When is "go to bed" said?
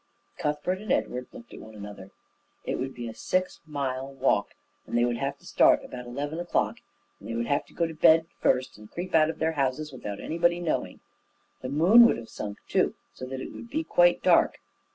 7.75-8.25